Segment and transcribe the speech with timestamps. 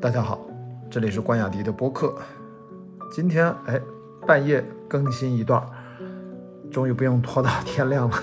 [0.00, 0.40] 大家好，
[0.88, 2.14] 这里是关雅迪的播客。
[3.12, 3.78] 今天哎，
[4.26, 5.62] 半夜更新一段，
[6.70, 8.16] 终于不用拖到天亮了。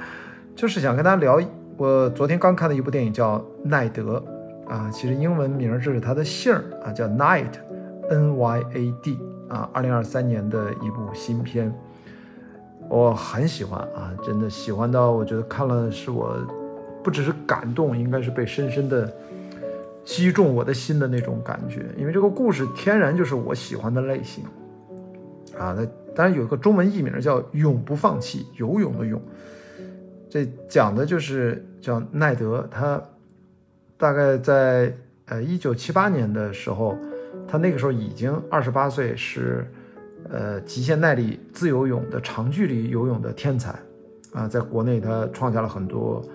[0.56, 1.38] 就是想跟大家聊，
[1.76, 4.24] 我昨天刚看的一部电影叫《奈德》
[4.72, 9.20] 啊，其实英文名这是他的姓儿啊，叫 Night，N Y A D
[9.50, 11.70] 啊，二零二三年的一部新片，
[12.88, 16.38] 我很喜欢啊，真的喜欢到我觉得看了是我
[17.04, 19.12] 不只是感动，应该是被深深的。
[20.08, 24.42] 击中我的心的那种感觉，因为这个故事天然就是我喜欢的类型，
[25.58, 29.20] 啊，那当然有一个中文译名叫“永不放弃”，游泳的泳，
[30.30, 32.98] 这讲的就是叫奈德，他
[33.98, 34.90] 大概在
[35.26, 36.96] 呃一九七八年的时候，
[37.46, 39.70] 他那个时候已经二十八岁，是
[40.30, 43.78] 呃极限耐力自由泳的长距离游泳的天才，
[44.32, 46.26] 啊，在国内他创下了很多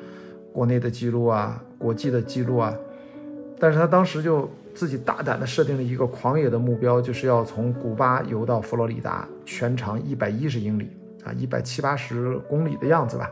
[0.54, 2.78] 国内的记录啊，国际的记录啊。
[3.64, 10.90] 但是他当时就自己大胆地设定了一个狂野的目标，就是要从古巴游到佛罗里达，全长一百一十英里
[11.24, 13.32] 啊，一百七八十公里的样子吧。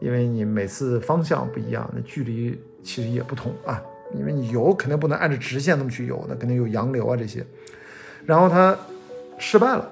[0.00, 3.82] 因为你每次方向不一样，那距离其实也不同啊。
[4.14, 7.42] 因为你游肯定不能按照直线那么去游，那肯定有洋流啊这些。
[8.26, 8.76] 然后他
[9.38, 9.90] 失败了，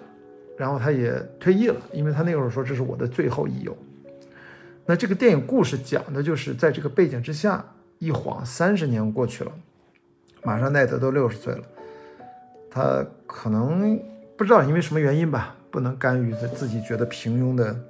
[0.58, 3.74] 然后他也退役了，因为他那会儿说这是我的最后一游。
[4.84, 7.64] 那这个电影故事讲的就是在这个背景之下。
[8.02, 9.52] 一晃三十年过去了，
[10.42, 11.62] 马上奈德都六十岁了，
[12.68, 13.96] 他可能
[14.36, 17.80] 不知道因为什么原因吧，不能甘于自己觉得平庸的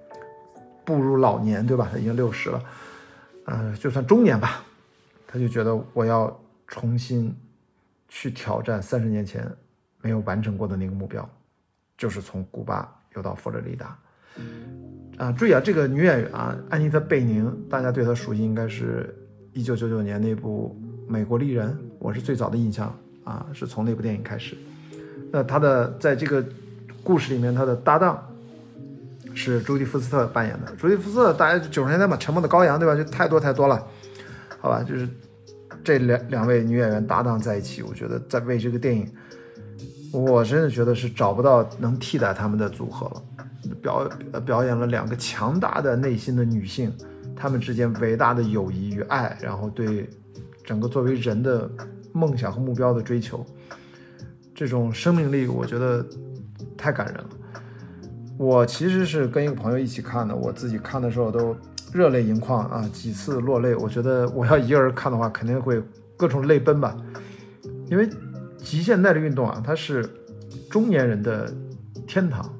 [0.84, 1.88] 步入老年，对吧？
[1.90, 2.62] 他已经六十了，
[3.46, 4.62] 呃，就算中年吧，
[5.26, 7.34] 他就觉得我要重新
[8.06, 9.50] 去挑战三十年前
[10.02, 11.26] 没有完成过的那个目标，
[11.96, 13.98] 就是从古巴游到佛罗里达。
[15.16, 19.18] 啊，注意啊，这个女演员啊，安妮特·贝宁，大家对她熟悉应该是。
[19.54, 20.74] 一九九九年那部
[21.10, 24.56] 《美国丽人》，我是最早的印象啊，是从那部电影开始。
[25.30, 26.42] 那他的在这个
[27.04, 28.26] 故事里面，他的搭档
[29.34, 30.72] 是朱迪福斯特扮演的。
[30.78, 32.96] 朱迪福斯特，大家九十年代嘛，《沉默的羔羊》对吧？
[32.96, 33.86] 就太多太多了，
[34.58, 34.82] 好吧？
[34.82, 35.06] 就是
[35.84, 39.06] 这两两位女演员搭档在一起，我觉得在为这个电影，
[40.12, 43.22] 我真的觉得是找不到能替代他们的组合了。
[43.82, 44.10] 表
[44.46, 46.90] 表演了两个强大的内心的女性。
[47.42, 50.08] 他们之间伟大的友谊与爱，然后对
[50.62, 51.68] 整个作为人的
[52.12, 53.44] 梦想和目标的追求，
[54.54, 56.06] 这种生命力，我觉得
[56.76, 57.28] 太感人了。
[58.38, 61.56] 我其实是跟一个朋友一起看的，我自己看的时候都
[61.92, 63.74] 热泪盈眶啊，几次落泪。
[63.74, 65.82] 我觉得我要一个人看的话，肯定会
[66.16, 66.96] 各种泪奔吧。
[67.88, 68.08] 因为
[68.56, 70.08] 极限耐力运动啊，它是
[70.70, 71.52] 中年人的
[72.06, 72.54] 天堂。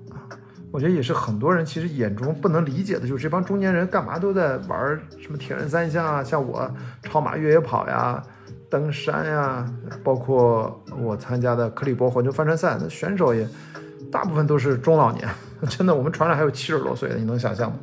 [0.73, 6.69] 我觉得也是很多人其实眼中不能理解的，就是这帮中年人干嘛都在玩什么铁人三项啊，像我
[7.03, 8.23] 超马越野跑呀、
[8.71, 9.71] 登山呀，
[10.03, 13.47] 包括我参加的克利伯环球帆船赛，那选手也
[14.11, 15.29] 大部分都是中老年，
[15.69, 17.77] 真的，我们船上还有七十多岁的，你能想象吗？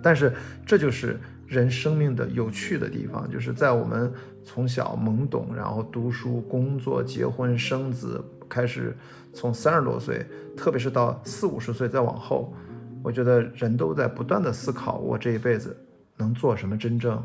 [0.00, 0.32] 但是
[0.64, 1.18] 这就是
[1.48, 4.12] 人生命的有趣的地方，就是在我们
[4.44, 8.24] 从小懵懂，然后读书、工作、结婚、生子。
[8.50, 8.94] 开始
[9.32, 12.52] 从三十多岁，特别是到四五十岁再往后，
[13.02, 15.74] 我觉得人都在不断的思考，我这一辈子
[16.16, 17.24] 能做什么真正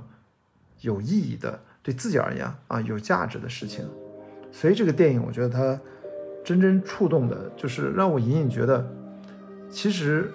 [0.81, 3.85] 有意义的，对自己而言啊有价值的事情。
[4.52, 5.78] 所以这个电影，我觉得它
[6.44, 8.88] 真正触动的，就是让我隐隐觉得，
[9.69, 10.31] 其实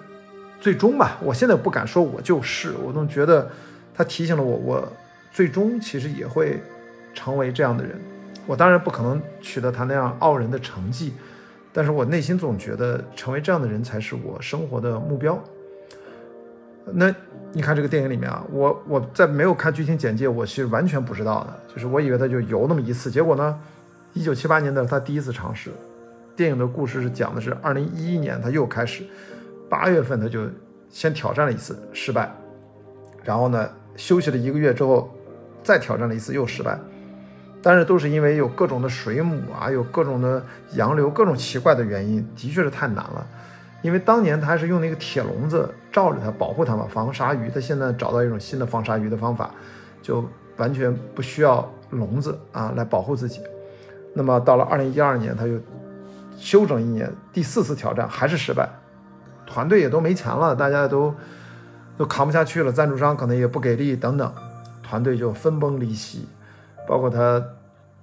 [0.59, 3.49] 最终吧，我现在不敢说我就是，我总觉得
[3.93, 4.93] 它提醒了我，我
[5.31, 6.61] 最终其实也会
[7.13, 7.99] 成为这样的人。
[8.47, 11.13] 我当然不可能取得他那样傲人的成绩，
[11.71, 15.41] 但是我内心总觉得成为这样的人才是我生活的目标。
[16.93, 17.13] 那
[17.53, 23.59] 你看这个电影里面啊，我我在没有看剧情简介，我是完全不知道的，就是我以为他就游那么一次，结果呢，
[24.13, 25.69] 一九七八年的他第一次尝试。
[26.35, 29.03] 电影的故事是讲的是二零一一年他又开始，
[29.69, 30.49] 八月份他就
[30.89, 32.33] 先挑战了一次失败，
[33.23, 35.13] 然后呢休息了一个月之后
[35.61, 36.79] 再挑战了一次又失败。
[37.61, 40.43] 但是都是因为有各种的水母啊，有各种的
[40.73, 43.25] 洋流，各种奇怪的原因，的确是太难了。
[43.83, 47.49] 因为当年他还是用那个铁笼子罩着它，保护它嘛，防鲨鱼。
[47.49, 49.51] 他现在找到一种新的防鲨鱼的方法，
[50.01, 50.23] 就
[50.57, 53.41] 完全不需要笼子啊来保护自己。
[54.13, 55.59] 那么到了二零一二年，他又
[56.37, 58.69] 休整一年，第四次挑战还是失败，
[59.45, 61.13] 团队也都没钱了，大家都
[61.97, 64.31] 都扛不下去了，赞助商可能也不给力等等，
[64.83, 66.27] 团队就分崩离析。
[66.87, 67.43] 包括他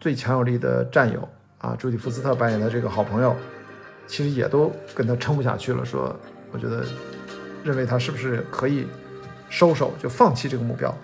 [0.00, 1.28] 最强有力的战友
[1.58, 3.34] 啊，朱迪福斯特扮演的这个好朋友，
[4.06, 5.84] 其实也都跟他撑不下去了。
[5.84, 6.14] 说，
[6.52, 6.84] 我觉得
[7.64, 8.86] 认为他是不是可以
[9.48, 10.94] 收手，就放弃这个目标。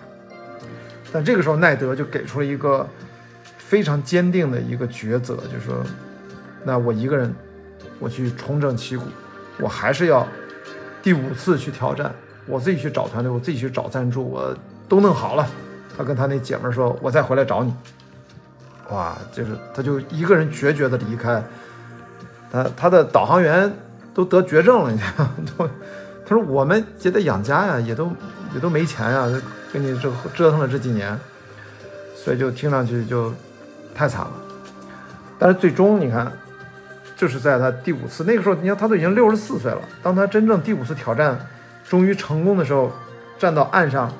[1.11, 2.87] 但这个时候，奈德就给出了一个
[3.57, 5.83] 非常坚定的一个抉择，就是说，
[6.63, 7.33] 那我一个人，
[7.99, 9.03] 我去重整旗鼓，
[9.59, 10.27] 我还是要
[11.01, 12.13] 第五次去挑战，
[12.47, 14.57] 我自己去找团队，我自己去找赞助，我
[14.89, 15.47] 都弄好了。
[15.97, 17.73] 他跟他那姐们说：“我再回来找你。”
[18.91, 21.43] 哇，就是他就一个人决绝的离开。
[22.51, 23.71] 他他的导航员
[24.13, 25.27] 都得绝症了，你看
[25.57, 25.67] 都。
[26.25, 28.11] 他说：“我们也得养家呀，也都
[28.53, 29.27] 也都没钱呀，
[29.71, 31.19] 跟你这折腾了这几年，
[32.15, 33.33] 所以就听上去就。”
[33.97, 34.31] 太惨了，
[35.39, 36.29] 但是最终你看，
[37.15, 39.79] 就是在他第五次那个时候，你看他都已经六十四岁了。
[40.03, 41.39] 当他真正第五次挑战
[41.87, 42.91] 终于成功的时候，
[43.39, 44.11] 站到岸上，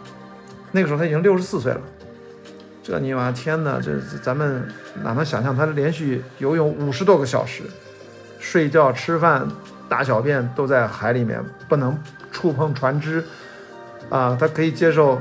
[0.75, 1.81] 那个时候他已经六十四岁了。
[2.83, 3.79] 这你妈天哪！
[3.81, 4.67] 这咱们
[5.01, 7.63] 哪能想象他连续游泳五十多个小时，
[8.37, 9.47] 睡觉、吃饭、
[9.87, 11.97] 大小便都在海里面，不能
[12.31, 13.23] 触碰船只
[14.09, 14.37] 啊？
[14.39, 15.19] 他可以接受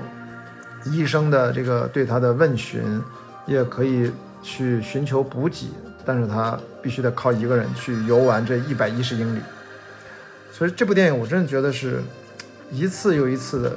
[0.84, 3.00] 医生的这个对他的问询，
[3.46, 4.10] 也可以。
[4.46, 5.70] 去寻求补给，
[6.04, 9.40] 但是他必须得靠一个人去游完这一百一十英里。
[10.52, 12.02] 所以这部电影我真的觉得是
[12.70, 13.74] 一次又一次的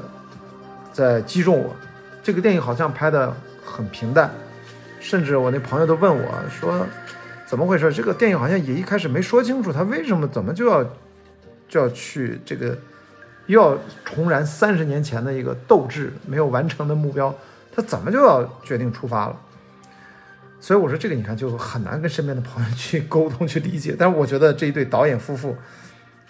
[0.98, 1.76] 在击中我。
[2.24, 3.32] 这个电影好像拍的
[3.64, 4.32] 很平淡，
[5.00, 6.84] 甚至我那朋友都问我说
[7.46, 7.94] ：“怎么回事？
[7.94, 10.84] 这个电影好像也一开始没说清楚，他为什么怎么就要
[11.70, 12.76] 就要去这个
[13.46, 17.34] 又要重燃三十年前的一个斗志没有完成的目标，
[17.74, 19.40] 他怎么就要决定出发了？”
[20.60, 25.56] 所以我说这个你看就很难跟身边的朋友去沟通去理解，但是我觉得这一对导演夫妇，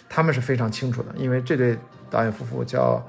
[0.09, 1.77] 他们是非常清楚的，因为这对
[2.09, 3.01] 导演夫妇叫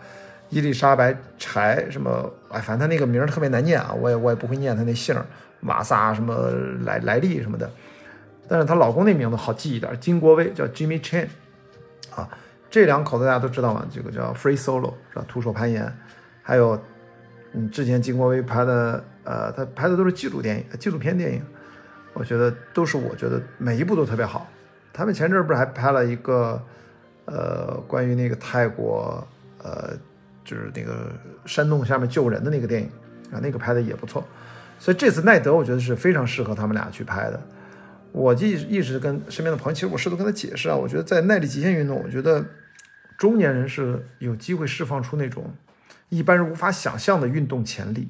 [0.49, 5.25] 伊丽莎白柴什么，哎，反正他那个名儿特别难念啊，我也我也不会念他那姓儿，
[5.61, 6.51] 马萨什么
[6.85, 7.71] 来来历什么的，
[8.49, 11.27] 但是她老公那名字好记一点，金国威叫 Jimmy Chan，
[12.15, 12.29] 啊，
[12.71, 15.25] 这两口子大家都知道嘛，这个叫 Free Solo 是吧？
[15.29, 15.93] 徒手攀岩，
[16.43, 16.81] 还有
[17.53, 19.05] 嗯之前金国威拍的。
[19.25, 21.43] 呃，他拍的都是纪录电影、纪录片电影，
[22.15, 24.49] 我觉得都是我觉得每一部都特别好。
[24.91, 26.59] 他们前阵不是还拍了一个，
[27.27, 29.23] 呃，关于那个泰国，
[29.63, 29.93] 呃，
[30.49, 31.13] 就是那个
[31.45, 32.89] 山洞下面救人的那个电影
[33.31, 34.27] 啊，那个拍的也不错。
[34.79, 37.43] 所以这次奈德，我觉得是非常适合他们俩去拍的。
[38.13, 42.43] 我一一直跟身边的朋友，其实我试图跟他解释啊，我觉得在耐力极限运动，我觉得
[43.19, 45.53] 中年人是有机会释放出那种
[46.09, 48.09] 一般人无法想象的运动潜力。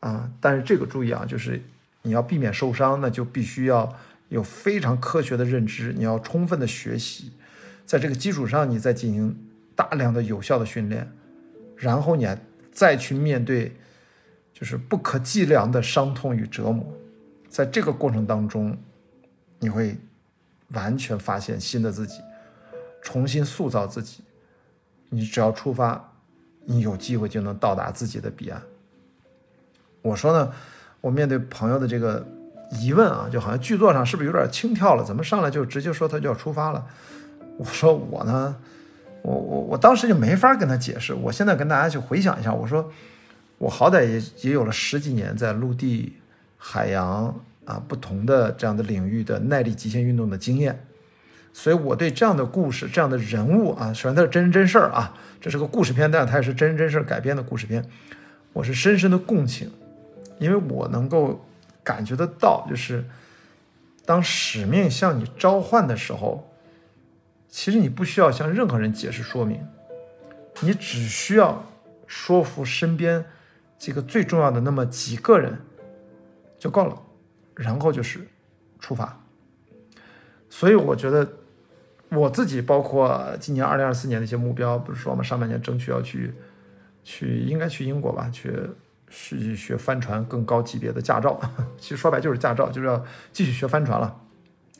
[0.00, 1.60] 啊，但是这个注意啊，就是
[2.02, 3.92] 你要避免受伤，那就必须要
[4.28, 7.32] 有非常科学的认知，你要充分的学习，
[7.84, 9.36] 在这个基础上，你再进行
[9.74, 11.10] 大量的有效的训练，
[11.76, 12.26] 然后你
[12.72, 13.76] 再去面对，
[14.52, 16.84] 就是不可计量的伤痛与折磨，
[17.48, 18.76] 在这个过程当中，
[19.58, 19.96] 你会
[20.72, 22.20] 完全发现新的自己，
[23.02, 24.24] 重新塑造自己，
[25.10, 26.12] 你只要出发，
[26.64, 28.60] 你有机会就能到达自己的彼岸。
[30.02, 30.52] 我说呢，
[31.00, 32.26] 我面对朋友的这个
[32.80, 35.04] 疑问啊，就好像剧作上是不是有点轻跳了？
[35.04, 36.86] 怎么上来就直接说他就要出发了？
[37.58, 38.56] 我说我呢，
[39.26, 41.12] 我我我当时就没法跟他解释。
[41.12, 42.92] 我现在跟大家去回想一下，我说
[43.58, 46.12] 我好歹也也有了十几年在陆地、
[46.56, 47.34] 海洋
[47.64, 50.86] 啊不同的这样的领域的耐力极限运动的经验，
[51.52, 57.84] 所以我对这样的故事、这样的人物啊，虽然它是真人真事儿啊，这是个故事片，但是它也是真人真事儿改编的故事片，
[58.52, 59.68] 我是深深的共情。
[60.38, 61.44] 因为我能够
[61.82, 63.02] 感觉得到，就是
[64.04, 66.46] 当使命向你召唤的时候，
[67.56, 69.66] 其实你不需要向任何人解释说明，
[70.60, 71.64] 你只需要
[72.06, 73.24] 说服身边
[73.78, 75.58] 这个最重要的那么几个人
[76.58, 77.02] 就够了，
[77.54, 78.28] 然后就是
[78.78, 79.18] 出发。
[80.50, 81.26] 所以我觉得
[82.10, 86.34] 我自己，包括今年二零二四年的一些目标，不是说我们上半年争取要去
[87.04, 88.52] 去，应该去英国吧，去。
[89.08, 91.40] 去学帆船更高级别的驾照，
[91.78, 94.20] 其实说白就是驾照，就是要继续学帆船了。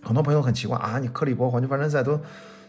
[0.03, 2.21] 很多朋友很奇怪啊，你克利伯环球帆船赛都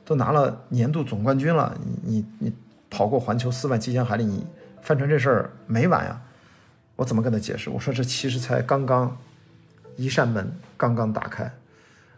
[0.08, 2.54] 都拿了年度总冠军了，你你你
[2.90, 4.48] 跑过环球四万七千海里，你
[4.82, 6.22] 帆船这事儿没完呀？
[6.96, 7.70] 我怎么跟他解释？
[7.70, 9.16] 我说这其实才刚刚
[9.98, 11.52] 一扇门刚刚打开，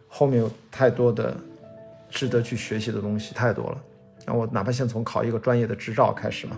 [0.08, 1.36] 后面有太多的
[2.12, 3.78] 值得去学习的东西太多了。
[4.28, 6.56] 那我哪怕先从考一个专业的执照开始嘛，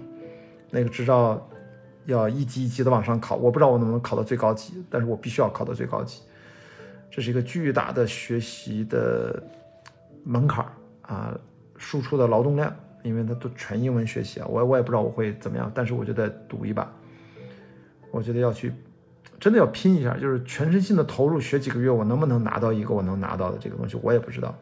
[0.69, 1.47] 那个执照。
[2.07, 6.19] 要一级一级的往上考，我不知道我能不能考到最高级，但是我必须要考到最高级。
[7.11, 9.41] 这是一个巨大的学习的
[10.23, 10.65] 门槛
[11.13, 11.37] 啊，
[11.77, 16.89] 输出的劳动量，因为它都全英文学习啊，我我也不知道我会怎么样，但是我就得赌一把。
[18.11, 18.71] 我觉得要去，
[19.39, 24.55] 真的要拼一下，就是全身心的投入学几个月，我能不能拿到一个我能拿到的这个东西，我也不知道。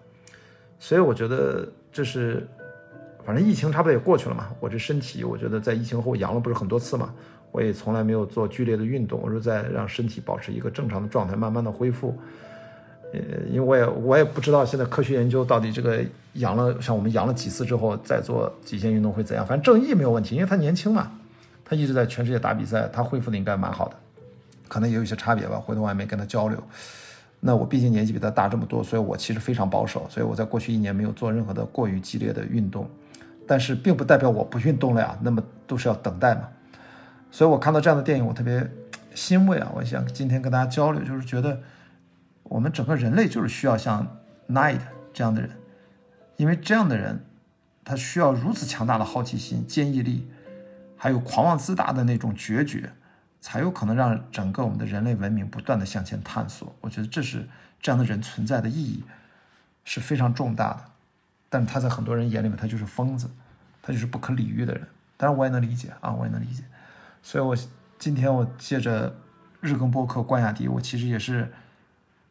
[0.79, 2.47] 所以我觉得这是。
[3.25, 7.13] 反正疫情差不多也过去了嘛，我这身体，我觉得在疫情后阳了不是很多次嘛，
[7.51, 12.17] 我也从来没有做剧烈的运动，我是在让身体保持一个正常的状态，慢慢的恢复。
[13.11, 15.99] 呃，因为我也我也不知道现在科学研究到底这个
[16.33, 19.45] 阳了，像我们阳了几次之后再做极限运动会怎样？
[19.45, 21.11] 反正郑毅没有问题，因为他年轻嘛，
[21.65, 23.95] 他一直在全世界打比赛，他恢复的应该蛮好的，
[24.67, 25.57] 可能也有一些差别吧。
[25.57, 26.61] 回头我还没跟他交流。
[27.39, 32.85] 那我毕竟年纪比他大这么多，所以我其实非常保守，所以我在过去一年没有做任何的过于激烈的运动，
[33.47, 36.41] 但是并不代表我不运动了呀，那么都是要等待嘛。
[37.31, 38.69] 所以我看到这样的电影，我特别
[39.15, 39.71] 欣慰啊！
[39.73, 41.57] 我想今天跟大家交流，就是觉得
[42.49, 44.17] 我们整个人类就是需要像
[44.49, 44.81] Knight
[45.13, 45.51] 这样的人，
[46.35, 47.23] 因为这样的人，
[47.85, 50.27] 他需要如此强大的好奇心、坚毅力，
[50.97, 52.91] 还有狂妄自大的那种决绝，
[53.39, 56.75] 才有可能让整个我们的人类文明不断的向前探索。
[56.81, 57.47] 我觉得这是
[57.79, 59.03] 这样的人存在的意义
[59.85, 60.85] 是非常重大的，
[61.49, 63.29] 但他在很多人眼里面，他就是疯子，
[63.81, 64.87] 他就是不可理喻的人。
[65.17, 66.63] 当然我也能理解啊，我也能理解。
[67.21, 67.55] 所以，我
[67.97, 69.15] 今天我借着
[69.61, 71.51] 日更播客关雅迪，我其实也是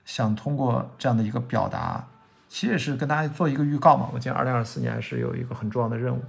[0.08, 2.02] 想通过这样的一个表达，
[2.48, 4.08] 其实也是跟大家做一个预告嘛。
[4.14, 6.22] 我今年二零二四年是有一个很重要的任务，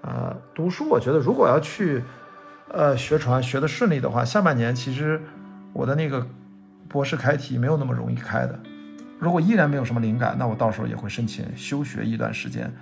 [0.00, 0.88] 呃，读书。
[0.88, 2.02] 我觉得如果要去
[2.72, 5.20] 呃学传学的顺利的话，下半年其实
[5.74, 6.26] 我的那个
[6.88, 8.58] 博士开题没有那么容易开的。
[9.18, 12.72] 如果依然没有什么灵感，那我到时候也会申请休学一段时间。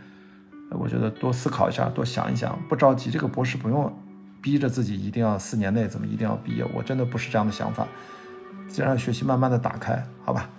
[0.70, 3.10] 我觉得多思考一下，多想一想，不着急。
[3.10, 3.92] 这个博士不用。
[4.40, 6.62] 逼着自己一定要四年内怎么一定要毕业？
[6.74, 7.88] 我真的不是这样的想法，
[8.74, 10.50] 先让学习慢慢的打开，好吧？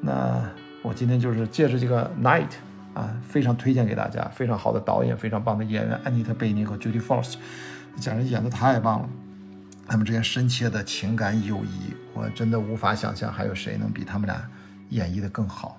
[0.00, 0.40] 那
[0.82, 2.46] 我今天就是借着这个《Night》
[2.94, 7.38] 啊，非常推荐给大家，非常好的导演，非常棒的演员安妮特·贝宁和 Judy Foster，
[7.96, 9.08] 简直演的太棒了。
[9.88, 14.40] 他们之间深切的情感友谊，我真的无法想象还有谁能比他们俩
[14.90, 15.76] 演绎的更好。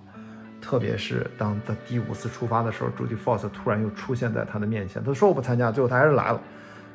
[0.59, 6.41] 特别是当他第五次出发的时候，Judy Foster 突然又出现在他的面前，他说我不参加，最后他还是来了。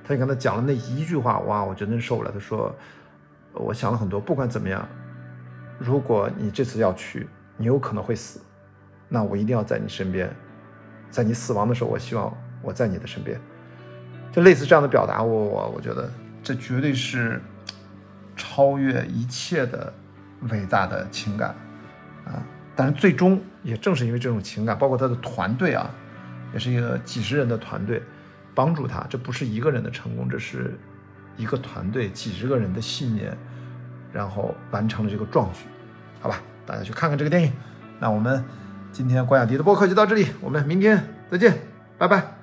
[0.04, 2.30] 他就跟他讲了那一句话，哇，我真的受不了。
[2.30, 2.73] 他说
[3.57, 4.87] ：“我想了很多，不管怎么样，
[5.79, 8.41] 如果你这次要去，你有可能会死，
[9.09, 10.35] 那我一定要在你身边，
[11.11, 13.41] 在你死亡的时候，我希望我在你的身边。”
[14.33, 16.11] 就类似这样的表达，我我我觉得
[16.43, 17.41] 这绝对是
[18.37, 19.93] 超越一切的
[20.51, 21.55] 伟大的情感
[22.27, 22.45] 啊！
[22.75, 25.91] 但是最终也正是因为这种情感，包括他的团队啊，
[26.53, 28.03] 也是一个几十人的团队。
[28.55, 30.79] 帮助他，这不是一个人的成功，这是
[31.37, 33.37] 一个团队几十个人的信念，
[34.12, 35.66] 然后完成了这个壮举，
[36.21, 37.52] 好吧，大家去看看这个电影。
[37.99, 38.45] 那我们
[38.93, 41.59] 今天关雅迪的播客就到这里，我们明天再见，
[41.99, 42.36] 拜拜。